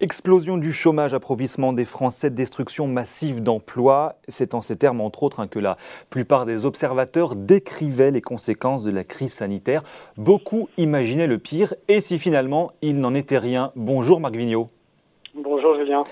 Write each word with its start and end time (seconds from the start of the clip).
Explosion 0.00 0.58
du 0.58 0.72
chômage, 0.72 1.12
approvissement 1.12 1.72
des 1.72 1.84
Français, 1.84 2.30
destruction 2.30 2.86
massive 2.86 3.42
d'emplois. 3.42 4.14
C'est 4.28 4.54
en 4.54 4.60
ces 4.60 4.76
termes, 4.76 5.00
entre 5.00 5.24
autres, 5.24 5.40
hein, 5.40 5.48
que 5.48 5.58
la 5.58 5.76
plupart 6.08 6.46
des 6.46 6.64
observateurs 6.64 7.34
décrivaient 7.34 8.12
les 8.12 8.20
conséquences 8.20 8.84
de 8.84 8.92
la 8.92 9.02
crise 9.02 9.32
sanitaire. 9.32 9.82
Beaucoup 10.16 10.68
imaginaient 10.76 11.26
le 11.26 11.38
pire, 11.38 11.74
et 11.88 12.00
si 12.00 12.20
finalement 12.20 12.70
il 12.80 13.00
n'en 13.00 13.12
était 13.12 13.38
rien? 13.38 13.72
Bonjour 13.74 14.20
Marc 14.20 14.36
Vigneault. 14.36 14.68
Bonjour 15.34 15.76
Julien. 15.76 16.04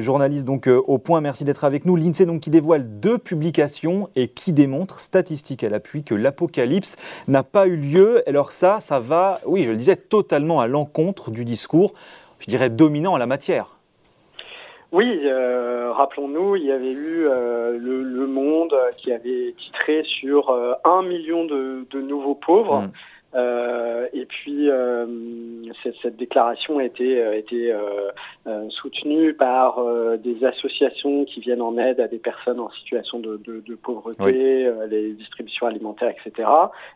journaliste 0.00 0.44
donc 0.44 0.66
euh, 0.66 0.82
au 0.86 0.98
point, 0.98 1.20
merci 1.20 1.44
d'être 1.44 1.64
avec 1.64 1.84
nous. 1.84 1.96
L'INSEE 1.96 2.26
donc 2.26 2.40
qui 2.40 2.50
dévoile 2.50 3.00
deux 3.00 3.18
publications 3.18 4.08
et 4.16 4.28
qui 4.28 4.52
démontre, 4.52 5.00
statistiques 5.00 5.62
à 5.62 5.68
l'appui, 5.68 6.04
que 6.04 6.14
l'apocalypse 6.14 6.96
n'a 7.28 7.42
pas 7.42 7.66
eu 7.66 7.76
lieu. 7.76 8.22
Alors 8.26 8.52
ça, 8.52 8.80
ça 8.80 8.98
va, 8.98 9.40
oui, 9.46 9.62
je 9.62 9.70
le 9.70 9.76
disais, 9.76 9.96
totalement 9.96 10.60
à 10.60 10.66
l'encontre 10.66 11.30
du 11.30 11.44
discours 11.44 11.92
je 12.40 12.46
dirais, 12.46 12.70
dominant 12.70 13.12
en 13.12 13.18
la 13.18 13.26
matière. 13.26 13.76
Oui, 14.92 15.22
euh, 15.24 15.90
rappelons-nous, 15.92 16.54
il 16.54 16.66
y 16.66 16.70
avait 16.70 16.92
eu 16.92 17.26
euh, 17.26 17.76
le, 17.76 18.26
Monde 18.28 18.74
qui 18.96 19.12
avait 19.12 19.54
titré 19.58 20.02
sur 20.04 20.50
euh, 20.50 20.72
un 20.84 21.02
million 21.02 21.44
de, 21.44 22.00
nouveaux 22.00 22.34
pauvres. 22.34 22.82
Mm. 22.82 22.92
Euh, 23.34 24.06
et 24.12 24.26
puis 24.26 24.70
euh, 24.70 25.06
cette, 25.82 25.96
cette, 26.00 26.16
déclaration 26.16 26.78
a 26.78 26.84
été, 26.84 27.20
a 27.20 27.34
été 27.34 27.72
euh, 27.72 28.70
soutenue 28.70 29.34
par 29.34 29.84
des 30.18 30.44
associations 30.44 31.24
qui 31.24 31.40
viennent 31.40 31.62
en 31.62 31.76
aide 31.76 31.98
à 31.98 32.06
des 32.06 32.18
personnes 32.18 32.60
en 32.60 32.70
situation 32.70 33.18
de, 33.18 33.40
de, 33.44 33.62
de 33.66 33.74
pauvreté, 33.74 34.70
les 34.88 35.12
distributions 35.14 35.66
alimentaires, 35.66 36.10
etc. 36.24 36.48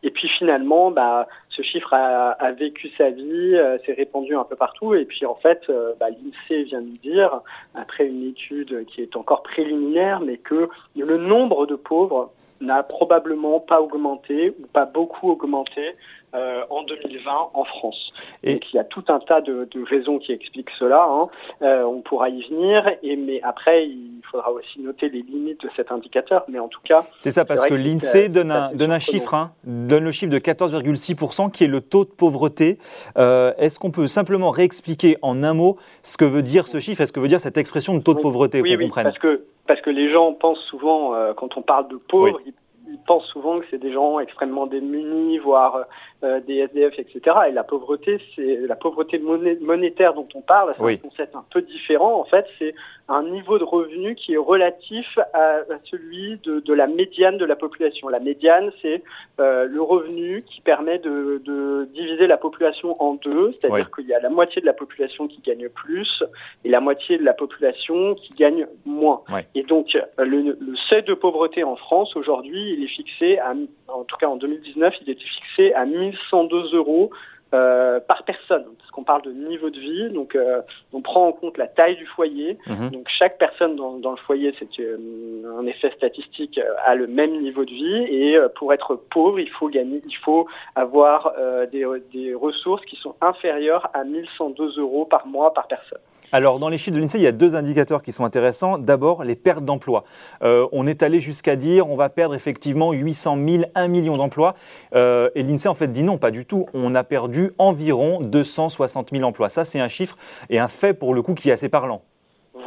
Et 0.04 0.10
puis 0.10 0.28
finalement, 0.38 0.92
bah, 0.92 1.26
ce 1.58 1.62
chiffre 1.62 1.92
a, 1.92 2.30
a 2.30 2.52
vécu 2.52 2.88
sa 2.96 3.10
vie, 3.10 3.56
s'est 3.84 3.92
répandu 3.92 4.34
un 4.34 4.44
peu 4.44 4.56
partout. 4.56 4.94
Et 4.94 5.04
puis 5.04 5.26
en 5.26 5.34
fait, 5.34 5.60
bah, 6.00 6.06
l'INSEE 6.08 6.62
vient 6.64 6.80
de 6.80 6.96
dire, 7.02 7.40
après 7.74 8.06
une 8.06 8.28
étude 8.28 8.86
qui 8.86 9.02
est 9.02 9.16
encore 9.16 9.42
préliminaire, 9.42 10.20
mais 10.20 10.38
que 10.38 10.68
le 10.96 11.18
nombre 11.18 11.66
de 11.66 11.74
pauvres 11.74 12.32
n'a 12.60 12.82
probablement 12.82 13.60
pas 13.60 13.80
augmenté 13.80 14.50
ou 14.50 14.66
pas 14.72 14.86
beaucoup 14.86 15.30
augmenté 15.30 15.94
euh, 16.34 16.62
en 16.70 16.82
2020 16.82 17.30
en 17.54 17.64
France. 17.64 18.10
Et 18.42 18.54
Donc, 18.54 18.72
il 18.72 18.76
y 18.76 18.78
a 18.78 18.84
tout 18.84 19.04
un 19.08 19.18
tas 19.18 19.40
de, 19.40 19.68
de 19.70 19.82
raisons 19.82 20.18
qui 20.18 20.32
expliquent 20.32 20.70
cela. 20.78 21.06
Hein. 21.08 21.28
Euh, 21.62 21.84
on 21.84 22.00
pourra 22.00 22.28
y 22.28 22.42
venir, 22.48 22.86
et, 23.02 23.16
mais 23.16 23.40
après, 23.42 23.86
il 23.86 24.17
faudra 24.22 24.50
aussi 24.52 24.80
noter 24.80 25.08
les 25.08 25.22
limites 25.22 25.62
de 25.62 25.70
cet 25.76 25.92
indicateur. 25.92 26.44
Mais 26.48 26.58
en 26.58 26.68
tout 26.68 26.80
cas, 26.84 27.06
c'est 27.18 27.30
ça 27.30 27.44
parce 27.44 27.64
que 27.66 27.74
l'Insee 27.74 28.28
donne 28.28 28.50
un, 28.50 28.72
donne 28.72 28.92
un 28.92 28.98
chiffre, 28.98 29.34
hein, 29.34 29.52
donne 29.64 30.04
le 30.04 30.12
chiffre 30.12 30.32
de 30.32 30.38
14,6% 30.38 31.50
qui 31.50 31.64
est 31.64 31.68
le 31.68 31.80
taux 31.80 32.04
de 32.04 32.10
pauvreté. 32.10 32.78
Euh, 33.16 33.52
Est-ce 33.58 33.78
qu'on 33.78 33.90
peut 33.90 34.06
simplement 34.06 34.50
réexpliquer 34.50 35.16
en 35.22 35.42
un 35.42 35.54
mot 35.54 35.76
ce 36.02 36.16
que 36.16 36.24
veut 36.24 36.42
dire 36.42 36.68
ce 36.68 36.80
chiffre 36.80 37.00
et 37.00 37.06
ce 37.06 37.12
que 37.12 37.20
veut 37.20 37.28
dire 37.28 37.40
cette 37.40 37.58
expression 37.58 37.94
de 37.94 38.02
taux 38.02 38.14
de 38.14 38.20
pauvreté 38.20 38.60
oui, 38.60 38.76
oui, 38.76 38.90
Parce 38.94 39.18
que 39.18 39.44
parce 39.66 39.82
que 39.82 39.90
les 39.90 40.10
gens 40.10 40.32
pensent 40.32 40.64
souvent, 40.70 41.14
euh, 41.14 41.34
quand 41.34 41.58
on 41.58 41.62
parle 41.62 41.88
de 41.88 41.96
pauvres, 41.96 42.40
ils 42.46 42.54
ils 42.90 42.98
pensent 43.06 43.26
souvent 43.26 43.60
que 43.60 43.66
c'est 43.70 43.78
des 43.78 43.92
gens 43.92 44.18
extrêmement 44.18 44.66
démunis, 44.66 45.38
voire 45.38 45.86
euh, 46.24 46.40
des 46.40 46.56
SDF, 46.56 46.98
etc. 46.98 47.36
Et 47.48 47.52
la 47.52 47.62
pauvreté, 47.62 48.18
c'est 48.34 48.56
la 48.66 48.74
pauvreté 48.74 49.18
monétaire 49.18 50.14
dont 50.14 50.26
on 50.34 50.40
parle, 50.40 50.72
c'est 50.76 50.84
un 50.84 50.96
concept 50.96 51.36
un 51.36 51.44
peu 51.50 51.62
différent. 51.62 52.18
En 52.18 52.24
fait, 52.24 52.46
c'est 52.58 52.74
un 53.08 53.22
niveau 53.22 53.58
de 53.58 53.64
revenu 53.64 54.14
qui 54.14 54.34
est 54.34 54.38
relatif 54.38 55.06
à, 55.32 55.60
celui 55.84 56.38
de, 56.44 56.60
de, 56.60 56.74
la 56.74 56.86
médiane 56.86 57.38
de 57.38 57.44
la 57.44 57.56
population. 57.56 58.08
La 58.08 58.20
médiane, 58.20 58.70
c'est 58.82 59.02
euh, 59.38 59.66
le 59.66 59.80
revenu 59.80 60.42
qui 60.42 60.60
permet 60.60 60.98
de, 60.98 61.40
de, 61.44 61.88
diviser 61.94 62.26
la 62.26 62.36
population 62.36 63.00
en 63.00 63.14
deux, 63.14 63.52
c'est-à-dire 63.52 63.90
qu'il 63.92 64.06
y 64.06 64.12
a 64.12 64.20
la 64.20 64.28
moitié 64.28 64.60
de 64.60 64.66
la 64.66 64.72
population 64.74 65.28
qui 65.28 65.40
gagne 65.40 65.68
plus 65.68 66.24
et 66.64 66.68
la 66.68 66.80
moitié 66.80 67.16
de 67.16 67.24
la 67.24 67.32
population 67.32 68.14
qui 68.16 68.30
gagne 68.34 68.66
moins. 68.84 69.22
Et 69.54 69.62
donc, 69.62 69.96
le, 70.18 70.56
le 70.60 70.76
seuil 70.88 71.04
de 71.04 71.14
pauvreté 71.14 71.64
en 71.64 71.76
France 71.76 72.16
aujourd'hui, 72.16 72.77
il 72.78 72.84
est 72.84 72.88
fixé, 72.88 73.38
à, 73.38 73.54
en 73.88 74.04
tout 74.04 74.16
cas 74.16 74.26
en 74.26 74.36
2019, 74.36 74.94
il 75.02 75.10
était 75.10 75.24
fixé 75.24 75.74
à 75.74 75.84
1102 75.84 76.74
euros 76.74 77.10
euh, 77.54 77.98
par 78.00 78.24
personne, 78.24 78.66
parce 78.76 78.90
qu'on 78.90 79.04
parle 79.04 79.22
de 79.22 79.32
niveau 79.32 79.70
de 79.70 79.80
vie, 79.80 80.10
donc 80.10 80.36
euh, 80.36 80.60
on 80.92 81.00
prend 81.00 81.28
en 81.28 81.32
compte 81.32 81.56
la 81.56 81.66
taille 81.66 81.96
du 81.96 82.04
foyer. 82.04 82.58
Mhm. 82.66 82.90
Donc 82.90 83.08
chaque 83.08 83.38
personne 83.38 83.74
dans, 83.74 83.98
dans 83.98 84.10
le 84.10 84.18
foyer, 84.18 84.54
c'est 84.58 84.68
euh, 84.80 85.58
un 85.58 85.64
effet 85.64 85.90
statistique, 85.96 86.60
a 86.84 86.94
le 86.94 87.06
même 87.06 87.40
niveau 87.40 87.64
de 87.64 87.70
vie. 87.70 88.04
Et 88.10 88.38
pour 88.56 88.74
être 88.74 88.96
pauvre, 88.96 89.40
il 89.40 89.48
faut 89.48 89.70
gagner, 89.70 90.02
il 90.06 90.16
faut 90.16 90.46
avoir 90.74 91.32
des, 91.72 91.86
des 92.12 92.34
ressources 92.34 92.84
qui 92.84 92.96
sont 92.96 93.14
inférieures 93.22 93.88
à 93.94 94.04
1102 94.04 94.78
euros 94.78 95.06
par 95.06 95.26
mois 95.26 95.54
par 95.54 95.68
personne. 95.68 96.00
Alors, 96.30 96.58
dans 96.58 96.68
les 96.68 96.76
chiffres 96.76 96.94
de 96.94 97.00
l'INSEE, 97.00 97.18
il 97.18 97.22
y 97.22 97.26
a 97.26 97.32
deux 97.32 97.56
indicateurs 97.56 98.02
qui 98.02 98.12
sont 98.12 98.24
intéressants. 98.24 98.76
D'abord, 98.76 99.24
les 99.24 99.34
pertes 99.34 99.64
d'emplois. 99.64 100.04
Euh, 100.42 100.66
on 100.72 100.86
est 100.86 101.02
allé 101.02 101.20
jusqu'à 101.20 101.56
dire 101.56 101.88
on 101.88 101.96
va 101.96 102.10
perdre 102.10 102.34
effectivement 102.34 102.92
800 102.92 103.38
000, 103.48 103.64
1 103.74 103.88
million 103.88 104.18
d'emplois. 104.18 104.54
Euh, 104.94 105.30
et 105.34 105.42
l'INSEE, 105.42 105.68
en 105.68 105.74
fait, 105.74 105.88
dit 105.88 106.02
non, 106.02 106.18
pas 106.18 106.30
du 106.30 106.44
tout. 106.44 106.66
On 106.74 106.94
a 106.94 107.02
perdu 107.02 107.52
environ 107.56 108.20
260 108.20 109.10
000 109.10 109.24
emplois. 109.24 109.48
Ça, 109.48 109.64
c'est 109.64 109.80
un 109.80 109.88
chiffre 109.88 110.18
et 110.50 110.58
un 110.58 110.68
fait, 110.68 110.92
pour 110.92 111.14
le 111.14 111.22
coup, 111.22 111.34
qui 111.34 111.48
est 111.48 111.52
assez 111.52 111.70
parlant. 111.70 112.02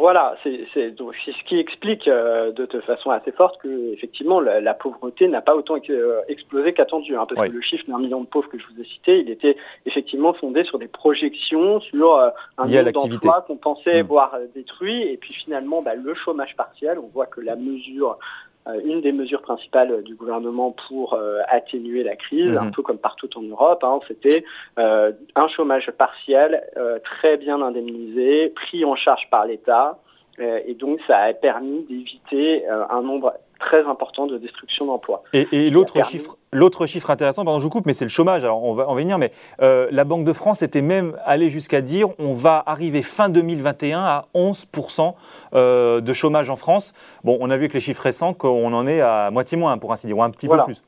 Voilà, 0.02 0.36
c'est 0.42 0.66
ce 0.74 1.44
qui 1.48 1.60
explique 1.60 2.08
euh, 2.08 2.52
de, 2.52 2.66
façon 2.82 3.12
assez 3.12 3.32
forte 3.32 3.62
que 3.62 3.94
effectivement 3.94 4.40
la, 4.40 4.74
pauvreté 4.74 5.28
n'a 5.28 5.42
pas 5.42 5.56
autant 5.56 5.76
euh, 5.92 6.22
explosé 6.28 6.74
qu'attendu, 6.74 7.16
hein, 7.16 7.28
parce 7.30 7.48
que 7.48 7.54
le 7.54 7.62
chiffre 7.62 7.84
d'un 7.88 8.00
million 8.00 8.20
de 8.20 8.26
pauvres 8.26 8.50
que 8.50 8.58
je 8.58 8.64
vous 8.66 8.82
ai 8.82 8.86
cité, 8.86 9.20
il 9.20 9.30
était 9.30 9.56
effectivement 9.86 10.34
fondé 10.34 10.64
sur 10.64 10.80
des 10.80 10.88
projections 10.88 11.82
sur 11.82 12.16
euh, 12.16 12.32
un 12.58 12.66
nombre 12.66 12.92
d'emplois 12.92 13.46
qu'on 13.46 13.58
pensait 13.58 14.02
mmh. 14.02 14.08
voir 14.08 14.36
détruits, 14.56 15.04
et 15.04 15.18
puis 15.18 15.34
finalement 15.34 15.84
bah, 15.84 15.94
le 15.94 16.16
chômage 16.16 16.56
partiel, 16.56 16.98
on 16.98 17.08
voit 17.14 17.28
que 17.28 17.40
la 17.40 17.56
mesure 17.56 18.14
euh, 18.14 18.16
une 18.86 19.02
des 19.02 19.12
mesures 19.12 19.42
principales 19.42 20.04
du 20.04 20.16
gouvernement 20.16 20.76
pour 20.88 21.14
euh, 21.14 21.40
atténuer 21.48 22.04
la 22.04 22.16
crise, 22.16 22.56
un 22.56 22.66
mhm. 22.66 22.72
peu 22.72 22.82
comme 22.82 22.98
partout 22.98 23.30
en 23.38 23.42
Europe, 23.42 23.84
hein, 23.84 24.00
c'était 24.08 24.44
euh, 24.78 25.12
un 25.36 25.48
chômage 25.48 25.90
partiel 25.92 26.64
très 27.04 27.38
bien 27.38 27.62
indemnisé, 27.62 28.50
pris 28.50 28.86
en 28.86 28.96
charge 28.96 29.28
par 29.30 29.46
l'État, 29.46 30.00
et 30.40 30.74
donc 30.74 31.00
ça 31.08 31.18
a 31.18 31.34
permis 31.34 31.84
d'éviter 31.84 32.68
un 32.68 33.02
nombre 33.02 33.34
très 33.62 33.86
important 33.86 34.28
de 34.28 34.38
destruction 34.38 34.86
d'emplois. 34.86 35.24
Et, 35.34 35.70
l'autre 35.70 36.04
chiffre, 36.06 36.38
l'autre 36.52 36.86
chiffre 36.86 37.10
intéressant, 37.10 37.46
pardon, 37.46 37.60
je 37.60 37.64
vous 37.64 37.70
coupe, 37.70 37.86
mais 37.86 37.94
c'est 37.94 38.06
le 38.06 38.10
chômage. 38.10 38.44
Alors 38.44 38.64
on 38.64 38.74
va 38.74 38.88
en 38.88 38.96
venir, 38.96 39.18
mais 39.18 39.32
euh, 39.62 39.88
la 39.92 40.04
Banque 40.04 40.26
de 40.26 40.34
France 40.34 40.62
était 40.62 40.82
même 40.82 41.16
allée 41.26 41.50
jusqu'à 41.50 41.82
dire 41.82 42.10
on 42.20 42.34
va 42.34 42.62
arriver 42.66 43.02
fin 43.02 43.30
2021 43.30 44.00
à 44.00 44.26
11% 44.36 45.14
euh, 45.54 46.02
de 46.02 46.14
chômage 46.14 46.50
en 46.50 46.56
France. 46.56 46.94
Bon, 47.24 47.38
on 47.40 47.50
a 47.50 47.56
vu 47.56 47.64
avec 47.64 47.74
les 47.74 47.80
chiffres 47.80 48.04
récents 48.04 48.34
qu'on 48.34 48.74
en 48.74 48.88
est 48.88 49.02
à 49.02 49.30
moitié 49.32 49.58
moins, 49.58 49.78
pour 49.78 49.94
ainsi 49.94 50.08
dire, 50.08 50.18
ou 50.18 50.24
un 50.24 50.32
petit 50.32 50.48
peu 50.48 50.58
plus. 50.66 50.82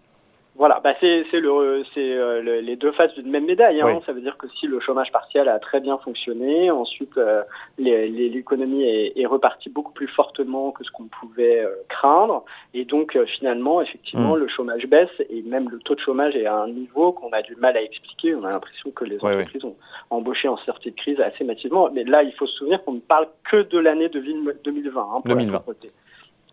Voilà, 0.63 0.79
bah 0.81 0.94
c'est 1.01 1.25
le 1.34 1.84
euh, 1.97 2.62
les 2.62 2.78
deux 2.78 2.94
faces 2.94 3.13
d'une 3.16 3.29
même 3.29 3.44
médaille. 3.44 3.81
Hein. 3.81 4.00
Ça 4.06 4.13
veut 4.13 4.22
dire 4.22 4.38
que 4.38 4.47
si 4.47 4.66
le 4.66 4.79
chômage 4.79 5.12
partiel 5.12 5.50
a 5.50 5.59
très 5.59 5.81
bien 5.81 5.97
fonctionné, 5.97 6.72
ensuite 6.72 7.18
euh, 7.18 7.44
l'économie 7.78 8.85
est, 8.85 9.12
est, 9.19 9.25
repartie 9.25 9.69
beaucoup 9.69 9.91
plus 9.91 10.07
fortement 10.07 10.72
que 10.72 10.85
ce 10.85 10.91
qu'on 10.91 11.09
pouvait 11.19 11.59
euh, 11.66 11.75
craindre, 11.90 12.46
et 12.74 12.85
donc 12.85 13.18
finalement 13.38 13.81
effectivement 13.81 14.38
mmh. 14.38 14.40
le 14.40 14.47
chômage 14.47 14.85
baisse 14.88 15.09
et 15.29 15.41
même 15.41 15.68
le 15.69 15.79
taux 15.79 15.96
de 15.96 16.00
chômage 16.00 16.34
est 16.38 16.46
à 16.46 16.56
un 16.56 16.69
niveau 16.69 17.12
qu'on 17.12 17.31
a 17.31 17.41
du 17.41 17.57
mal 17.57 17.75
à 17.75 17.81
expliquer. 17.81 18.34
On 18.34 18.45
a 18.45 18.51
l'impression 18.51 18.90
que 18.91 19.03
les 19.03 19.18
entreprises 19.18 19.66
ont 19.66 19.75
embauché 20.12 20.47
en 20.47 20.56
sortie 20.56 20.91
de 20.91 20.95
crise 20.95 21.19
assez 21.19 21.44
massivement, 21.44 21.90
mais 21.91 22.06
là 22.06 22.24
il 22.24 22.31
faut 22.35 22.47
se 22.47 22.56
souvenir 22.59 22.81
qu'on 22.85 22.94
ne 22.94 23.00
parle 23.01 23.28
que 23.51 23.63
de 23.63 23.80
l'année 23.80 24.07
de 24.07 24.22
2020. 24.63 25.01
Hein, 25.01 25.22
pour 25.25 25.35
2020. 25.35 25.59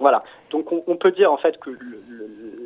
Voilà. 0.00 0.20
Donc 0.50 0.72
on, 0.72 0.96
peut 0.96 1.12
dire 1.12 1.30
en 1.30 1.36
fait 1.36 1.58
que 1.58 1.70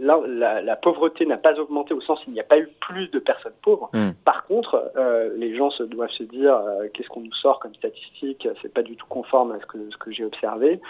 la, 0.00 0.76
pauvreté 0.76 1.26
n'a 1.26 1.36
pas 1.36 1.58
augmenté 1.58 1.92
au 1.92 2.00
sens 2.00 2.20
où 2.20 2.30
il 2.30 2.32
n'y 2.32 2.40
a 2.40 2.44
pas 2.44 2.58
eu 2.58 2.68
plus 2.80 3.08
de 3.08 3.18
personnes 3.18 3.52
pauvres. 3.62 3.90
Hmm. 3.92 4.12
Par 4.24 4.46
contre, 4.46 4.92
euh, 4.96 5.30
les 5.36 5.56
gens 5.56 5.70
se 5.70 5.82
doivent 5.82 6.10
se 6.10 6.22
dire 6.22 6.54
euh, 6.54 6.86
qu'est-ce 6.94 7.08
qu'on 7.08 7.20
nous 7.20 7.34
sort 7.34 7.58
comme 7.58 7.74
statistique, 7.74 8.48
c'est 8.62 8.72
pas 8.72 8.82
du 8.82 8.96
tout 8.96 9.06
conforme 9.08 9.52
à 9.52 9.60
ce 9.60 9.66
que, 9.66 9.78
ce 9.90 9.96
que 9.96 10.12
j'ai 10.12 10.24
observé. 10.24 10.80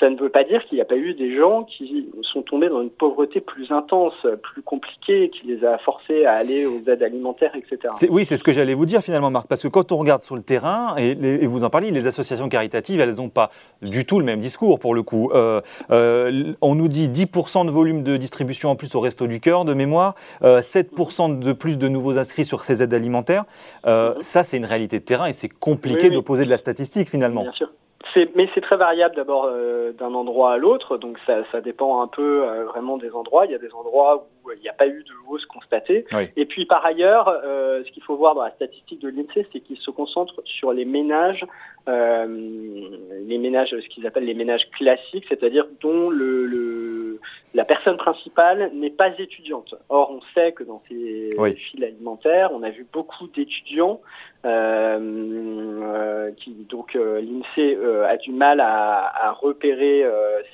Ça 0.00 0.08
ne 0.08 0.16
veut 0.16 0.30
pas 0.30 0.44
dire 0.44 0.64
qu'il 0.64 0.76
n'y 0.76 0.82
a 0.82 0.86
pas 0.86 0.96
eu 0.96 1.12
des 1.12 1.36
gens 1.36 1.64
qui 1.64 2.10
sont 2.22 2.40
tombés 2.40 2.70
dans 2.70 2.80
une 2.80 2.90
pauvreté 2.90 3.40
plus 3.40 3.70
intense, 3.70 4.14
plus 4.42 4.62
compliquée, 4.62 5.28
qui 5.28 5.46
les 5.46 5.62
a 5.62 5.76
forcés 5.76 6.24
à 6.24 6.32
aller 6.32 6.64
aux 6.64 6.80
aides 6.88 7.02
alimentaires, 7.02 7.54
etc. 7.54 7.92
Oui, 8.08 8.24
c'est 8.24 8.38
ce 8.38 8.44
que 8.44 8.52
j'allais 8.52 8.72
vous 8.72 8.86
dire 8.86 9.02
finalement, 9.02 9.30
Marc, 9.30 9.46
parce 9.46 9.62
que 9.62 9.68
quand 9.68 9.92
on 9.92 9.98
regarde 9.98 10.22
sur 10.22 10.36
le 10.36 10.42
terrain, 10.42 10.96
et, 10.96 11.44
vous 11.44 11.64
en 11.64 11.70
parlez, 11.70 11.90
les 11.90 12.06
associations 12.06 12.48
caritatives, 12.48 12.98
elles 12.98 13.16
n'ont 13.16 13.28
pas 13.28 13.50
du 13.82 14.06
tout 14.06 14.18
le 14.18 14.24
même 14.24 14.40
discours 14.40 14.78
pour 14.78 14.94
le 14.94 15.02
coup. 15.02 15.32
Euh, 15.34 15.60
euh, 15.90 16.52
on 16.60 16.74
nous 16.74 16.88
dit 16.88 17.08
10% 17.08 17.66
de 17.66 17.70
volume 17.70 18.02
de 18.02 18.16
distribution 18.16 18.70
en 18.70 18.76
plus 18.76 18.94
au 18.94 19.00
Resto 19.00 19.26
du 19.26 19.40
Cœur, 19.40 19.64
de 19.64 19.74
mémoire, 19.74 20.14
7% 20.42 21.32
euh, 21.32 21.34
de 21.36 21.52
plus 21.52 21.78
de 21.78 21.88
nouveaux 21.88 22.18
inscrits 22.18 22.44
sur 22.44 22.64
ces 22.64 22.82
aides 22.82 22.94
alimentaires. 22.94 23.44
Mhm. 23.86 24.14
Ça, 24.20 24.42
c'est 24.42 24.56
une 24.56 24.64
réalité 24.64 24.98
de 25.00 25.04
terrain 25.04 25.26
et 25.26 25.32
c'est 25.32 25.48
compliqué 25.48 26.10
d'opposer 26.10 26.44
de 26.44 26.50
la 26.50 26.58
statistique 26.58 27.08
finalement. 27.08 27.42
Bien 27.42 27.52
sûr 27.52 27.70
mais 28.34 28.48
c'est 28.54 28.60
très 28.60 28.76
variable 28.76 29.14
d'abord 29.16 29.46
euh, 29.46 29.92
d'un 29.92 30.14
endroit 30.14 30.52
à 30.52 30.56
l'autre, 30.56 30.96
donc 30.96 31.18
ça, 31.26 31.44
ça, 31.52 31.60
dépend 31.60 32.02
un 32.02 32.06
peu 32.06 32.42
euh, 32.42 32.64
vraiment 32.64 32.96
des 32.96 33.10
endroits. 33.10 33.46
Il 33.46 33.52
y 33.52 33.54
a 33.54 33.58
des 33.58 33.72
endroits 33.72 34.26
où 34.44 34.52
il 34.52 34.60
n'y 34.60 34.68
a 34.68 34.72
pas 34.72 34.86
eu 34.86 35.02
de 35.02 35.12
hausse 35.28 35.44
constatée. 35.46 36.04
Et 36.36 36.44
puis 36.46 36.64
par 36.66 36.84
ailleurs, 36.84 37.28
euh, 37.44 37.82
ce 37.84 37.90
qu'il 37.90 38.02
faut 38.02 38.16
voir 38.16 38.34
dans 38.34 38.42
la 38.42 38.50
statistique 38.52 39.00
de 39.00 39.08
l'INSEE, 39.08 39.46
c'est 39.52 39.60
qu'il 39.60 39.78
se 39.78 39.90
concentre 39.90 40.40
sur 40.44 40.72
les 40.72 40.84
ménages 40.84 41.44
les 41.88 43.38
ménages, 43.38 43.70
ce 43.70 43.88
qu'ils 43.88 44.06
appellent 44.06 44.24
les 44.24 44.34
ménages 44.34 44.62
classiques, 44.70 45.24
c'est-à-dire 45.28 45.66
dont 45.80 46.08
le, 46.08 46.46
le, 46.46 47.18
la 47.52 47.64
personne 47.64 47.96
principale 47.96 48.70
n'est 48.74 48.90
pas 48.90 49.08
étudiante. 49.18 49.74
Or, 49.88 50.12
on 50.12 50.20
sait 50.32 50.52
que 50.52 50.62
dans 50.62 50.80
ces 50.88 51.30
oui. 51.36 51.56
files 51.56 51.82
alimentaires, 51.82 52.50
on 52.52 52.62
a 52.62 52.70
vu 52.70 52.86
beaucoup 52.92 53.26
d'étudiants 53.26 54.00
euh, 54.44 54.80
euh, 54.90 55.59
qui 56.36 56.50
donc 56.68 56.94
euh, 56.96 57.20
l'INSEE 57.20 57.76
a 58.06 58.16
du 58.16 58.32
mal 58.32 58.60
à, 58.60 59.28
à 59.28 59.32
repérer 59.32 60.04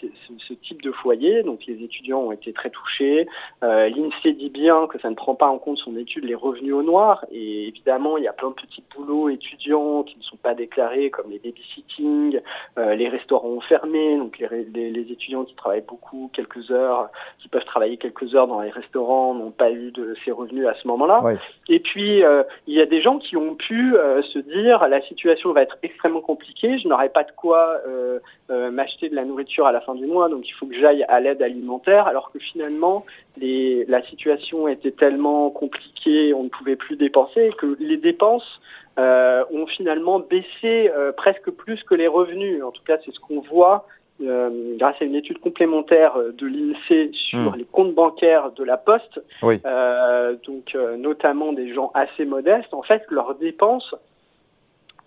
ce, 0.00 0.06
ce, 0.46 0.54
type 0.54 0.82
de 0.82 0.92
foyer. 0.92 1.42
Donc 1.42 1.66
les 1.66 1.82
étudiants 1.82 2.20
ont 2.20 2.32
été 2.32 2.52
très 2.52 2.70
touchés. 2.70 3.26
L'INSEE 3.62 4.32
dit 4.32 4.50
bien 4.50 4.86
que 4.86 4.98
ça 5.00 5.10
ne 5.10 5.14
prend 5.14 5.34
pas 5.34 5.48
en 5.48 5.58
compte 5.58 5.78
son 5.78 5.96
étude 5.96 6.24
les 6.24 6.34
revenus 6.34 6.74
au 6.74 6.82
noir. 6.82 7.24
Et 7.30 7.68
évidemment, 7.68 8.16
il 8.16 8.24
y 8.24 8.28
a 8.28 8.32
plein 8.32 8.50
de 8.50 8.54
petits 8.54 8.82
boulots 8.94 9.28
étudiants 9.28 10.02
qui 10.02 10.16
ne 10.18 10.22
sont 10.22 10.36
pas 10.36 10.54
déclarés, 10.54 11.10
comme 11.10 11.30
les 11.30 11.38
babysitting, 11.38 12.40
les 12.76 13.08
restaurants 13.08 13.60
fermés, 13.60 14.16
donc 14.16 14.38
les, 14.38 14.48
les, 14.74 14.90
les, 14.90 15.12
étudiants 15.12 15.44
qui 15.44 15.54
travaillent 15.54 15.84
beaucoup, 15.86 16.30
quelques 16.34 16.70
heures, 16.70 17.08
qui 17.40 17.48
peuvent 17.48 17.64
travailler 17.64 17.96
quelques 17.96 18.34
heures 18.34 18.46
dans 18.46 18.60
les 18.60 18.70
restaurants, 18.70 19.34
n'ont 19.34 19.50
pas 19.50 19.70
eu 19.70 19.90
de 19.90 20.16
ces 20.24 20.30
revenus 20.30 20.66
à 20.66 20.74
ce 20.74 20.88
moment-là. 20.88 21.22
Ouais. 21.22 21.36
Et 21.68 21.80
puis 21.80 22.22
il 22.66 22.74
y 22.74 22.80
a 22.80 22.86
des 22.86 23.00
gens 23.00 23.18
qui 23.18 23.36
ont 23.36 23.54
pu 23.54 23.96
euh, 23.96 24.22
se 24.22 24.38
dire 24.38 24.86
la 24.88 25.00
situation 25.02 25.52
va 25.52 25.62
être 25.66 25.78
extrêmement 25.82 26.20
compliquée, 26.20 26.78
je 26.78 26.88
n'aurai 26.88 27.08
pas 27.08 27.24
de 27.24 27.32
quoi 27.36 27.80
euh, 27.86 28.18
euh, 28.50 28.70
m'acheter 28.70 29.08
de 29.08 29.14
la 29.14 29.24
nourriture 29.24 29.66
à 29.66 29.72
la 29.72 29.80
fin 29.80 29.94
du 29.94 30.06
mois, 30.06 30.28
donc 30.28 30.48
il 30.48 30.52
faut 30.52 30.66
que 30.66 30.78
j'aille 30.78 31.04
à 31.04 31.20
l'aide 31.20 31.42
alimentaire, 31.42 32.06
alors 32.06 32.30
que 32.32 32.38
finalement 32.38 33.04
les, 33.36 33.84
la 33.86 34.02
situation 34.04 34.68
était 34.68 34.92
tellement 34.92 35.50
compliquée, 35.50 36.32
on 36.34 36.44
ne 36.44 36.48
pouvait 36.48 36.76
plus 36.76 36.96
dépenser, 36.96 37.50
que 37.58 37.76
les 37.80 37.96
dépenses 37.96 38.60
ont 38.98 39.66
finalement 39.66 40.20
baissé 40.20 40.90
presque 41.18 41.50
plus 41.50 41.82
que 41.82 41.94
les 41.94 42.08
revenus. 42.08 42.64
En 42.64 42.70
tout 42.70 42.82
cas, 42.82 42.96
c'est 43.04 43.12
ce 43.12 43.20
qu'on 43.20 43.40
voit 43.40 43.84
euh, 44.22 44.76
grâce 44.78 44.96
à 45.00 45.04
une 45.04 45.14
étude 45.14 45.38
complémentaire 45.40 46.14
de 46.16 46.46
l'INSEE 46.46 47.10
sur 47.12 47.52
mmh. 47.52 47.56
les 47.58 47.64
comptes 47.64 47.94
bancaires 47.94 48.50
de 48.52 48.64
la 48.64 48.78
Poste, 48.78 49.20
oui. 49.42 49.60
euh, 49.66 50.36
donc 50.46 50.74
euh, 50.74 50.96
notamment 50.96 51.52
des 51.52 51.74
gens 51.74 51.90
assez 51.92 52.24
modestes, 52.24 52.72
en 52.72 52.82
fait, 52.82 53.02
leurs 53.10 53.34
dépenses 53.34 53.94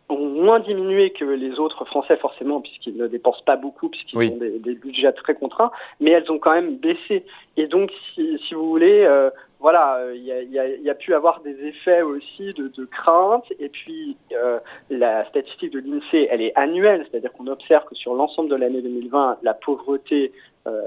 ont 0.10 0.26
moins 0.26 0.60
diminué 0.60 1.12
que 1.12 1.26
les 1.26 1.60
autres 1.60 1.86
Français 1.86 2.18
forcément, 2.18 2.62
puisqu'ils 2.62 2.98
ne 2.98 3.08
dépensent 3.08 3.44
pas 3.46 3.56
beaucoup, 3.56 3.90
puisqu'ils 3.90 4.18
oui. 4.18 4.32
ont 4.34 4.38
des, 4.38 4.60
des, 4.60 4.74
budgets 4.74 5.12
très 5.14 5.36
contraints, 5.36 5.72
mais 6.00 6.12
elles 6.12 6.32
ont 6.32 6.40
quand 6.40 6.54
même 6.54 6.78
baissé. 6.78 7.24
Et 7.58 7.68
donc, 7.68 7.92
si, 8.14 8.40
si 8.48 8.54
vous 8.54 8.68
voulez, 8.68 9.04
euh, 9.04 9.30
voilà, 9.60 10.02
il 10.16 10.24
y 10.24 10.32
a, 10.32 10.42
y, 10.42 10.58
a, 10.58 10.68
y 10.68 10.90
a, 10.90 10.96
pu 10.96 11.14
avoir 11.14 11.42
des 11.42 11.56
effets 11.66 12.02
aussi 12.02 12.50
de, 12.54 12.70
de 12.70 12.86
crainte. 12.86 13.46
Et 13.60 13.70
puis, 13.70 14.16
euh, 14.34 14.60
la 14.90 15.26
statistique 15.26 15.74
de 15.74 15.80
l'INSEE, 15.80 16.28
elle 16.32 16.42
est 16.42 16.56
annuelle, 16.56 17.06
c'est-à-dire 17.10 17.34
qu'on 17.34 17.48
observe 17.48 17.84
que 17.86 17.96
sur 17.96 18.14
l'ensemble 18.14 18.50
de 18.50 18.56
l'année 18.56 18.82
2020, 18.82 19.40
la 19.44 19.54
pauvreté 19.54 20.32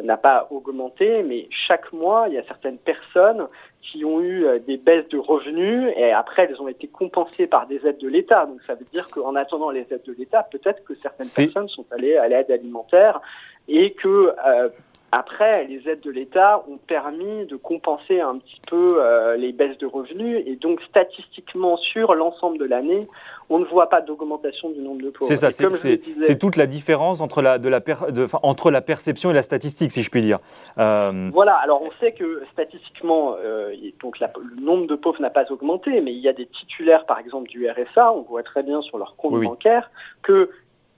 n'a 0.03 0.17
pas 0.17 0.47
augmenté, 0.51 1.23
mais 1.23 1.49
chaque 1.51 1.93
mois, 1.93 2.27
il 2.29 2.35
y 2.35 2.39
a 2.39 2.45
certaines 2.45 2.79
personnes 2.79 3.47
qui 3.83 4.05
ont 4.05 4.21
eu 4.21 4.47
euh, 4.47 4.59
des 4.59 4.77
baisses 4.77 5.09
de 5.09 5.19
revenus 5.19 5.93
et 5.97 6.13
après, 6.13 6.47
elles 6.49 6.61
ont 6.63 6.69
été 6.69 6.87
compensées 6.87 7.47
par 7.47 7.67
des 7.67 7.85
aides 7.87 7.99
de 7.99 8.09
l'État. 8.09 8.47
Donc, 8.47 8.61
ça 8.67 8.75
veut 8.75 8.87
dire 8.93 9.09
qu'en 9.09 9.35
attendant 9.35 9.71
les 9.71 9.87
aides 9.91 10.05
de 10.07 10.15
l'État, 10.17 10.47
peut-être 10.51 10.85
que 10.85 10.95
certaines 10.97 11.27
personnes 11.27 11.69
sont 11.69 11.85
allées 11.91 12.17
à 12.17 12.29
l'aide 12.29 12.51
alimentaire 12.51 13.21
et 13.69 13.93
que 13.93 14.35
euh, 14.47 14.69
après, 15.15 15.65
les 15.65 15.87
aides 15.91 16.01
de 16.01 16.11
l'État 16.11 16.65
ont 16.71 16.79
permis 16.79 17.45
de 17.45 17.57
compenser 17.57 18.21
un 18.21 18.39
petit 18.39 18.63
peu 18.67 18.97
euh, 18.99 19.37
les 19.37 19.53
baisses 19.53 19.77
de 19.77 19.87
revenus 19.87 20.43
et 20.47 20.57
donc 20.57 20.81
statistiquement 20.89 21.77
sur 21.77 22.15
l'ensemble 22.15 22.57
de 22.57 22.65
l'année, 22.65 23.07
on 23.51 23.59
ne 23.59 23.67
voit 23.67 23.91
pas 23.91 24.01
d'augmentation 24.01 24.71
du 24.71 24.81
nombre 24.81 25.03
de 25.03 25.11
pauvres. 25.11 25.29
C'est 25.29 25.37
ça, 25.37 25.51
c'est 25.51 26.39
toute 26.39 26.57
la 26.57 26.67
différence 26.67 27.21
entre 27.21 27.43
la, 27.43 27.59
de 27.59 27.69
la 27.69 27.83
per, 27.83 27.97
de, 28.09 28.27
entre 28.43 28.71
la 28.71 28.81
perception 28.81 29.31
et 29.31 29.35
la 29.35 29.43
statistique, 29.43 29.93
si 29.93 30.03
je 30.03 30.11
puis 30.11 30.23
dire. 30.23 30.39
Euh... 30.79 31.29
Voilà, 31.31 31.57
alors 31.57 31.83
on 31.83 31.91
sait 32.01 32.13
que 32.13 32.43
statistiquement, 32.51 33.37
euh, 33.45 33.75
donc 34.03 34.19
la, 34.19 34.33
le 34.39 34.65
nombre 34.65 34.87
de 34.87 34.95
pauvres 34.95 35.21
n'a 35.21 35.29
pas 35.29 35.45
augmenté, 35.53 36.01
mais 36.01 36.15
il 36.15 36.21
y 36.21 36.29
a 36.29 36.33
des 36.33 36.47
titulaires, 36.47 37.05
par 37.05 37.19
exemple, 37.19 37.51
du 37.51 37.69
RSA, 37.69 38.15
on 38.15 38.23
voit 38.23 38.43
très 38.43 38.63
bien 38.63 38.81
sur 38.81 38.97
leur 38.97 39.15
compte 39.17 39.35
oui, 39.35 39.45
bancaire, 39.45 39.91
que 40.23 40.49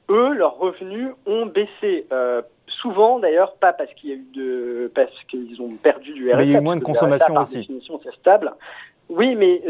eux, 0.09 0.35
leurs 0.35 0.57
revenus 0.57 1.09
ont 1.27 1.47
baissé. 1.47 2.07
Euh, 2.13 2.43
souvent 2.85 3.19
d'ailleurs 3.19 3.55
pas 3.55 3.73
parce 3.73 3.93
qu'il 3.95 4.11
y 4.11 4.13
a 4.13 4.17
eu 4.17 4.27
de 4.35 4.93
parce 4.95 5.25
qu'ils 5.31 5.61
ont 5.63 5.71
perdu 5.83 6.13
du 6.13 6.29
RSA. 6.29 6.37
Mais 6.37 6.47
il 6.47 6.53
y 6.53 6.55
a 6.55 6.59
eu 6.59 6.63
moins 6.63 6.77
de 6.77 6.85
consommation 6.85 7.33
RSA, 7.33 7.41
aussi. 7.41 7.83
c'est 8.05 8.15
stable. 8.15 8.53
Oui, 9.09 9.35
mais 9.35 9.63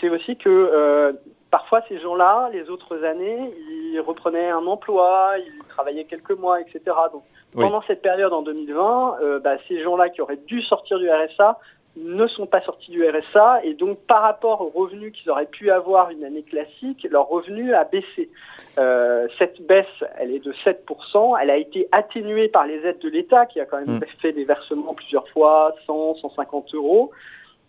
c'est 0.00 0.08
aussi 0.08 0.36
que 0.36 0.48
euh, 0.48 1.12
parfois 1.50 1.82
ces 1.88 1.96
gens-là, 1.96 2.48
les 2.52 2.70
autres 2.70 3.04
années, 3.04 3.52
ils 3.68 4.00
reprenaient 4.00 4.50
un 4.50 4.66
emploi, 4.66 5.34
ils 5.38 5.66
travaillaient 5.68 6.04
quelques 6.04 6.32
mois, 6.32 6.60
etc. 6.60 6.80
Donc 7.12 7.24
oui. 7.54 7.64
pendant 7.64 7.82
cette 7.82 8.02
période 8.02 8.32
en 8.32 8.42
2020, 8.42 9.16
euh, 9.22 9.38
bah, 9.38 9.56
ces 9.68 9.82
gens-là 9.82 10.08
qui 10.08 10.22
auraient 10.22 10.40
dû 10.46 10.62
sortir 10.62 10.98
du 10.98 11.10
RSA 11.10 11.58
ne 11.96 12.26
sont 12.26 12.46
pas 12.46 12.62
sortis 12.62 12.90
du 12.90 13.06
RSA 13.06 13.64
et 13.64 13.74
donc 13.74 13.98
par 14.06 14.22
rapport 14.22 14.62
aux 14.62 14.70
revenus 14.70 15.12
qu'ils 15.12 15.30
auraient 15.30 15.46
pu 15.46 15.70
avoir 15.70 16.10
une 16.10 16.24
année 16.24 16.42
classique, 16.42 17.06
leur 17.10 17.28
revenu 17.28 17.74
a 17.74 17.84
baissé. 17.84 18.30
Euh, 18.78 19.28
cette 19.38 19.60
baisse, 19.60 19.86
elle 20.18 20.30
est 20.30 20.38
de 20.38 20.52
7%, 20.64 21.36
elle 21.40 21.50
a 21.50 21.56
été 21.56 21.88
atténuée 21.92 22.48
par 22.48 22.66
les 22.66 22.84
aides 22.86 23.00
de 23.00 23.10
l'État 23.10 23.44
qui 23.44 23.60
a 23.60 23.66
quand 23.66 23.78
même 23.78 23.98
mmh. 23.98 24.04
fait 24.20 24.32
des 24.32 24.44
versements 24.44 24.94
plusieurs 24.94 25.28
fois, 25.28 25.74
100, 25.86 26.16
150 26.16 26.74
euros. 26.74 27.10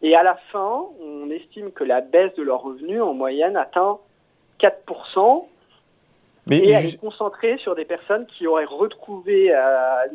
Et 0.02 0.16
à 0.16 0.24
la 0.24 0.36
fin, 0.52 0.86
on 1.02 1.30
estime 1.30 1.72
que 1.72 1.84
la 1.84 2.02
baisse 2.02 2.34
de 2.36 2.44
leurs 2.44 2.62
revenus 2.62 3.02
en 3.02 3.14
moyenne 3.14 3.58
atteint 3.58 4.00
4%. 4.60 5.46
Mais, 6.46 6.58
et 6.58 6.72
elle 6.72 6.86
est 6.86 7.00
concentrée 7.00 7.58
sur 7.60 7.74
des 7.74 7.86
personnes 7.86 8.26
qui 8.38 8.48
auraient 8.48 8.66
retrouvé 8.66 9.54
euh, 9.54 9.56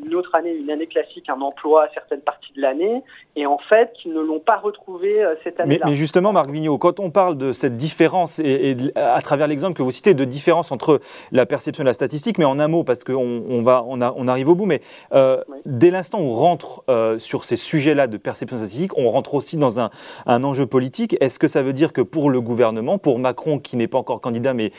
une 0.05 0.15
autre 0.15 0.35
année, 0.35 0.53
une 0.53 0.71
année 0.71 0.87
classique, 0.87 1.29
un 1.31 1.41
emploi 1.41 1.85
à 1.85 1.89
certaines 1.95 2.21
parties 2.21 2.53
de 2.55 2.61
l'année, 2.61 3.03
et 3.35 3.47
en 3.47 3.57
fait 3.57 3.93
qui 3.95 4.11
ne 4.11 4.21
l'ont 4.21 4.41
pas 4.41 4.59
retrouvé 4.59 5.23
euh, 5.23 5.35
cette 5.43 5.59
année-là. 5.59 5.87
Mais, 5.87 5.93
mais, 5.93 5.97
justement, 5.97 6.35
Marc 6.35 6.51
Vigneault, 6.51 6.77
quand 6.77 7.01
on 7.01 7.11
parle 7.11 7.39
de 7.39 7.55
cette 7.55 7.79
différence, 7.79 8.41
et, 8.41 8.73
et 8.73 8.77
à 8.99 9.21
travers 9.23 9.47
l'exemple 9.47 9.75
que 9.75 9.83
vous 9.83 9.91
citez, 9.91 10.13
de 10.13 10.25
différence 10.27 10.71
entre 10.71 11.01
la 11.33 11.47
perception 11.47 11.83
et 11.83 11.87
la 11.87 11.95
statistique, 11.95 12.37
mais 12.37 12.45
en 12.45 12.59
un 12.59 12.69
mot, 12.69 12.85
parce 12.85 13.05
qu'on 13.05 13.43
on 13.49 13.63
va, 13.63 13.83
on, 13.87 14.03
a, 14.03 14.13
on 14.15 14.29
arrive 14.29 14.51
au 14.51 14.55
bout, 14.55 14.67
mais 14.67 14.83
euh, 15.15 15.43
oui. 15.49 15.59
dès 15.65 15.91
l'instant 15.91 16.21
où 16.21 16.25
on 16.25 16.35
rentre 16.35 16.83
euh, 16.91 17.19
sur 17.19 17.45
ces 17.45 17.57
sujets-là 17.57 18.07
de 18.07 18.19
perception 18.19 18.59
statistique, 18.59 18.99
on 18.99 19.09
rentre 19.09 19.33
aussi 19.33 19.57
dans 19.57 19.81
un, 19.81 19.89
un 20.27 20.45
enjeu 20.45 20.67
politique. 20.67 21.17
Est-ce 21.21 21.39
que 21.39 21.49
ça 21.49 21.63
veut 21.63 21.73
dire 21.73 21.95
que 21.95 22.03
pour 22.03 22.29
le 22.29 22.43
gouvernement, 22.43 22.99
pour 22.99 23.19
Macron, 23.19 23.59
qui 23.59 23.77
n'est 23.79 23.89
pas 23.89 23.99
encore 23.99 24.21
candidat, 24.21 24.53
mais 24.53 24.73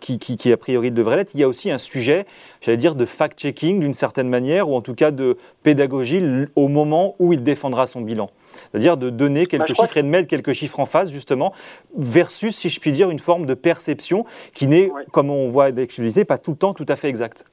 qui, 0.00 0.18
qui, 0.18 0.36
qui 0.36 0.52
a 0.52 0.56
priori 0.72 0.90
devrait 0.90 1.16
l'être, 1.16 1.34
il 1.34 1.40
y 1.40 1.42
a 1.42 1.48
aussi 1.48 1.70
un 1.70 1.76
sujet, 1.76 2.24
j'allais 2.62 2.78
dire, 2.78 2.94
de 2.94 3.04
fact-checking 3.04 3.78
d'une 3.78 3.92
certaine 3.92 4.28
manière, 4.28 4.70
ou 4.70 4.74
en 4.74 4.80
tout 4.80 4.94
cas 4.94 5.10
de 5.10 5.36
pédagogie 5.62 6.22
au 6.56 6.68
moment 6.68 7.14
où 7.18 7.34
il 7.34 7.42
défendra 7.42 7.86
son 7.86 8.00
bilan. 8.00 8.30
C'est-à-dire 8.70 8.96
de 8.96 9.10
donner 9.10 9.46
quelques 9.46 9.68
bah, 9.68 9.74
chiffres 9.74 9.98
et 9.98 10.02
de 10.02 10.08
mettre 10.08 10.28
quelques 10.28 10.52
chiffres 10.52 10.80
en 10.80 10.86
face, 10.86 11.10
justement, 11.10 11.52
versus, 11.94 12.56
si 12.56 12.70
je 12.70 12.80
puis 12.80 12.90
dire, 12.92 13.10
une 13.10 13.18
forme 13.18 13.44
de 13.44 13.52
perception 13.52 14.24
qui 14.54 14.66
n'est, 14.66 14.90
ouais. 14.90 15.04
comme 15.12 15.28
on 15.28 15.50
voit 15.50 15.66
avec 15.66 15.92
pas 16.26 16.38
tout 16.38 16.52
le 16.52 16.56
temps 16.56 16.72
tout 16.72 16.86
à 16.88 16.96
fait 16.96 17.08
exacte. 17.08 17.44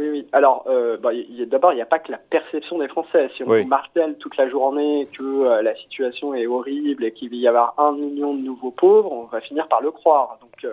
Oui, 0.00 0.08
oui. 0.08 0.26
Alors, 0.32 0.64
euh, 0.66 0.96
bah, 0.96 1.10
d'abord, 1.46 1.72
il 1.74 1.76
n'y 1.76 1.82
a 1.82 1.86
pas 1.86 1.98
que 1.98 2.10
la 2.10 2.16
perception 2.16 2.78
des 2.78 2.88
Français. 2.88 3.28
Si 3.36 3.42
on 3.42 3.50
oui. 3.50 3.66
martèle 3.66 4.16
toute 4.16 4.34
la 4.38 4.48
journée 4.48 5.06
que 5.12 5.22
euh, 5.22 5.60
la 5.60 5.74
situation 5.76 6.32
est 6.34 6.46
horrible 6.46 7.04
et 7.04 7.12
qu'il 7.12 7.28
va 7.28 7.36
y 7.36 7.46
avoir 7.46 7.74
un 7.76 7.92
million 7.92 8.32
de 8.32 8.40
nouveaux 8.40 8.70
pauvres, 8.70 9.12
on 9.12 9.24
va 9.24 9.42
finir 9.42 9.68
par 9.68 9.82
le 9.82 9.90
croire. 9.90 10.38
Donc, 10.40 10.64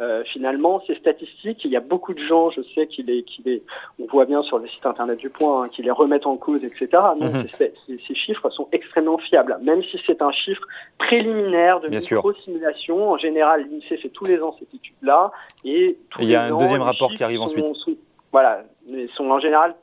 euh, 0.00 0.24
finalement, 0.24 0.82
ces 0.88 0.96
statistiques, 0.96 1.64
il 1.64 1.70
y 1.70 1.76
a 1.76 1.80
beaucoup 1.80 2.12
de 2.12 2.18
gens, 2.26 2.50
je 2.50 2.60
sais, 2.74 2.88
qui 2.88 3.04
les, 3.04 3.22
qui 3.22 3.42
les, 3.44 3.62
on 4.00 4.06
voit 4.06 4.24
bien 4.24 4.42
sur 4.42 4.58
le 4.58 4.66
site 4.66 4.84
internet 4.84 5.16
du 5.16 5.30
Point, 5.30 5.62
hein, 5.62 5.68
qui 5.68 5.82
les 5.82 5.92
remettent 5.92 6.26
en 6.26 6.36
cause, 6.36 6.64
etc. 6.64 6.88
Non, 7.20 7.26
mm 7.26 7.34
-hmm. 7.34 7.54
ces, 7.54 7.72
ces, 7.86 7.98
ces, 8.08 8.14
chiffres 8.16 8.50
sont 8.50 8.66
extrêmement 8.72 9.18
fiables, 9.18 9.56
même 9.62 9.82
si 9.84 9.96
c'est 10.06 10.20
un 10.20 10.32
chiffre 10.32 10.66
préliminaire 10.98 11.78
de 11.80 11.88
micro-simulation. 11.88 13.12
En 13.12 13.18
général, 13.26 13.58
l'INSEE 13.70 13.98
fait 14.02 14.08
tous 14.18 14.24
les 14.24 14.38
ans 14.42 14.56
cette 14.58 14.74
étude-là, 14.74 15.30
et 15.64 15.96
il 16.18 16.28
y 16.28 16.34
a 16.34 16.42
un 16.46 16.50
ans, 16.52 16.58
deuxième 16.62 16.82
rapport 16.90 17.10
qui 17.16 17.22
arrive 17.22 17.38
sont, 17.38 17.44
ensuite. 17.44 17.66
Sont, 17.76 17.96
voilà, 18.32 18.64
ils 18.88 19.10
sont 19.10 19.30
en 19.30 19.38
général 19.38 19.74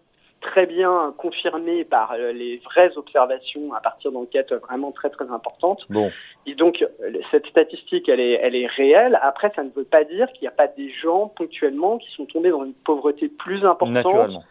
très 0.42 0.66
bien 0.66 1.14
confirmés 1.18 1.84
par 1.84 2.14
euh, 2.14 2.32
les 2.32 2.62
vraies 2.64 2.92
observations 2.96 3.74
à 3.74 3.82
partir 3.82 4.12
d'enquêtes 4.12 4.54
vraiment 4.54 4.92
très 4.92 5.10
très 5.10 5.30
importantes. 5.30 5.86
Bon. 5.90 6.12
Et 6.46 6.56
donc 6.56 6.86
cette 7.32 7.46
statistique, 7.48 8.08
elle 8.10 8.22
est, 8.22 8.40
elle 8.42 8.56
est 8.56 8.68
réelle. 8.68 9.20
Après, 9.22 9.52
ça 9.56 9.64
ne 9.64 9.70
veut 9.70 9.84
pas 9.84 10.04
dire 10.04 10.32
qu'il 10.32 10.44
n'y 10.44 10.48
a 10.48 10.52
pas 10.52 10.68
des 10.68 10.92
gens 10.92 11.28
ponctuellement 11.28 11.98
qui 11.98 12.10
sont 12.12 12.26
tombés 12.26 12.52
dans 12.52 12.64
une 12.64 12.74
pauvreté 12.74 13.28
plus 13.28 13.66
importante. 13.66 14.44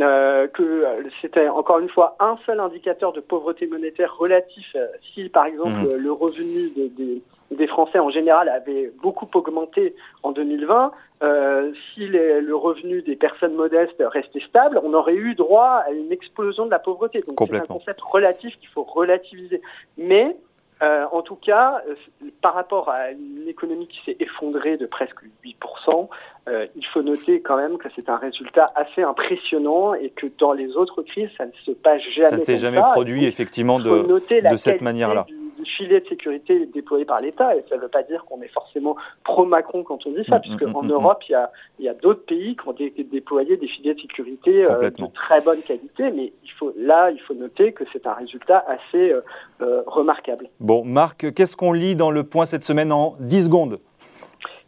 Euh, 0.00 0.48
que 0.48 0.86
c'était 1.20 1.48
encore 1.48 1.78
une 1.78 1.90
fois 1.90 2.16
un 2.18 2.38
seul 2.46 2.60
indicateur 2.60 3.12
de 3.12 3.20
pauvreté 3.20 3.66
monétaire 3.66 4.16
relatif. 4.16 4.64
Euh, 4.74 4.86
si 5.12 5.28
par 5.28 5.44
exemple 5.44 5.80
mmh. 5.82 5.96
le 5.96 6.12
revenu 6.12 6.70
des, 6.70 6.88
des, 6.88 7.22
des, 7.50 7.66
Français 7.66 7.98
en 7.98 8.08
général 8.08 8.48
avait 8.48 8.90
beaucoup 9.02 9.28
augmenté 9.34 9.94
en 10.22 10.32
2020, 10.32 10.92
euh, 11.22 11.72
si 11.92 12.08
les, 12.08 12.40
le 12.40 12.56
revenu 12.56 13.02
des 13.02 13.16
personnes 13.16 13.52
modestes 13.52 14.02
restait 14.02 14.40
stable, 14.48 14.80
on 14.82 14.94
aurait 14.94 15.14
eu 15.14 15.34
droit 15.34 15.82
à 15.86 15.90
une 15.90 16.10
explosion 16.10 16.64
de 16.64 16.70
la 16.70 16.78
pauvreté. 16.78 17.20
Donc 17.20 17.36
c'est 17.46 17.56
un 17.56 17.60
concept 17.60 18.00
relatif 18.00 18.58
qu'il 18.60 18.70
faut 18.70 18.84
relativiser. 18.84 19.60
Mais 19.98 20.34
Euh, 20.82 21.04
en 21.12 21.22
tout 21.22 21.36
cas, 21.36 21.80
euh, 21.88 21.94
par 22.40 22.54
rapport 22.54 22.88
à 22.88 23.12
une 23.12 23.46
économie 23.46 23.86
qui 23.86 24.00
s'est 24.04 24.16
effondrée 24.18 24.76
de 24.76 24.86
presque 24.86 25.18
8%, 25.44 26.08
euh, 26.48 26.66
il 26.74 26.84
faut 26.86 27.02
noter 27.02 27.40
quand 27.40 27.56
même 27.56 27.78
que 27.78 27.88
c'est 27.94 28.08
un 28.08 28.16
résultat 28.16 28.66
assez 28.74 29.02
impressionnant 29.02 29.94
et 29.94 30.10
que 30.10 30.26
dans 30.38 30.52
les 30.52 30.74
autres 30.76 31.02
crises, 31.02 31.28
ça 31.38 31.46
ne 31.46 31.52
se 31.64 31.70
passe 31.70 32.02
jamais. 32.16 32.30
Ça 32.30 32.36
ne 32.36 32.42
s'est 32.42 32.56
jamais 32.56 32.80
produit 32.80 33.26
effectivement 33.26 33.78
de, 33.78 34.50
de 34.50 34.56
cette 34.56 34.82
manière-là. 34.82 35.24
Du, 35.28 35.36
filet 35.64 36.00
de 36.00 36.08
sécurité 36.08 36.66
déployé 36.66 37.04
par 37.04 37.20
l'État 37.20 37.56
et 37.56 37.64
ça 37.68 37.76
ne 37.76 37.80
veut 37.80 37.88
pas 37.88 38.02
dire 38.02 38.24
qu'on 38.24 38.40
est 38.42 38.52
forcément 38.52 38.96
pro-Macron 39.24 39.82
quand 39.82 40.06
on 40.06 40.10
dit 40.10 40.24
ça, 40.28 40.38
mm, 40.38 40.40
puisque 40.40 40.62
mm, 40.62 40.76
en 40.76 40.82
mm, 40.82 40.90
Europe, 40.90 41.22
il 41.28 41.32
y 41.32 41.34
a, 41.34 41.50
y 41.78 41.88
a 41.88 41.94
d'autres 41.94 42.24
pays 42.24 42.56
qui 42.56 42.68
ont 42.68 42.74
déployé 43.10 43.56
des 43.56 43.68
filets 43.68 43.94
de 43.94 44.00
sécurité 44.00 44.64
euh, 44.70 44.90
de 44.90 45.06
très 45.14 45.40
bonne 45.40 45.62
qualité, 45.62 46.10
mais 46.10 46.32
il 46.44 46.50
faut, 46.58 46.72
là, 46.76 47.10
il 47.10 47.20
faut 47.20 47.34
noter 47.34 47.72
que 47.72 47.84
c'est 47.92 48.06
un 48.06 48.14
résultat 48.14 48.64
assez 48.66 49.12
euh, 49.12 49.82
remarquable. 49.86 50.48
Bon, 50.60 50.84
Marc, 50.84 51.32
qu'est-ce 51.34 51.56
qu'on 51.56 51.72
lit 51.72 51.96
dans 51.96 52.10
le 52.10 52.24
point 52.24 52.44
cette 52.44 52.64
semaine 52.64 52.92
en 52.92 53.16
10 53.20 53.44
secondes? 53.44 53.78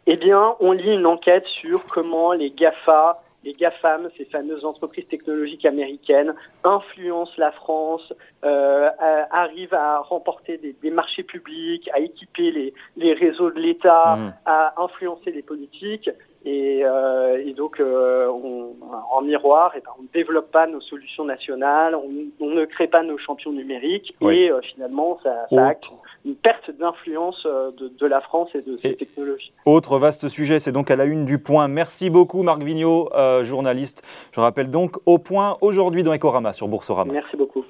Eh 0.07 0.17
bien, 0.17 0.55
on 0.59 0.71
lit 0.71 0.93
une 0.93 1.07
enquête 1.07 1.45
sur 1.47 1.83
comment 1.85 2.33
les 2.33 2.51
GAFA, 2.51 3.23
les 3.45 3.53
GAFAM, 3.53 4.09
ces 4.17 4.25
fameuses 4.25 4.65
entreprises 4.65 5.07
technologiques 5.07 5.65
américaines, 5.65 6.33
influencent 6.63 7.33
la 7.37 7.51
France, 7.51 8.11
euh, 8.43 8.89
arrivent 9.31 9.73
à 9.75 9.99
remporter 9.99 10.57
des, 10.57 10.91
marchés 10.91 11.23
publics, 11.23 11.89
à 11.93 11.99
équiper 11.99 12.51
les, 12.51 12.73
les 12.97 13.13
réseaux 13.13 13.51
de 13.51 13.59
l'État, 13.59 14.15
mmh. 14.15 14.33
à 14.45 14.73
influencer 14.81 15.31
les 15.31 15.43
politiques. 15.43 16.09
Et, 16.45 16.81
euh, 16.83 17.43
et 17.43 17.53
donc, 17.53 17.79
euh, 17.79 18.27
on, 18.27 18.75
en 19.11 19.21
miroir, 19.21 19.73
et 19.75 19.79
eh 19.79 19.81
ben, 19.81 19.91
on 19.97 20.03
ne 20.03 20.07
développe 20.13 20.51
pas 20.51 20.67
nos 20.67 20.81
solutions 20.81 21.25
nationales, 21.25 21.95
on, 21.95 22.09
on, 22.39 22.49
ne 22.49 22.65
crée 22.65 22.87
pas 22.87 23.01
nos 23.01 23.17
champions 23.17 23.51
numériques, 23.51 24.15
et 24.21 24.51
euh, 24.51 24.61
finalement, 24.61 25.19
ça, 25.23 25.47
ça 25.49 25.67
acte 25.67 25.89
une 26.23 26.35
perte 26.35 26.69
d'influence 26.71 27.41
euh, 27.45 27.71
de, 27.77 27.87
de, 27.87 28.05
la 28.05 28.21
France 28.21 28.49
et 28.53 28.61
de 28.61 28.77
ses 28.77 28.95
technologies. 28.95 29.51
Autre 29.65 29.97
vaste 29.97 30.27
sujet, 30.27 30.59
c'est 30.59 30.71
donc 30.71 30.91
à 30.91 30.95
la 30.95 31.05
une 31.05 31.25
du 31.25 31.39
Point. 31.39 31.67
Merci 31.67 32.09
beaucoup, 32.09 32.43
Marc 32.43 32.61
Vigneault, 32.61 33.09
euh, 33.15 33.43
journaliste. 33.43 34.03
Je 34.31 34.39
rappelle 34.39 34.69
donc 34.69 34.97
au 35.05 35.17
Point 35.17 35.57
aujourd'hui 35.61 36.03
dans 36.03 36.13
Ecorama 36.13 36.53
sur 36.53 36.67
Boursorama. 36.67 37.13
Merci 37.13 37.37
beaucoup. 37.37 37.63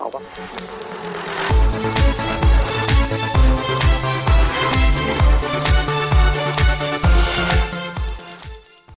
Au 0.00 0.06
revoir. 0.06 0.22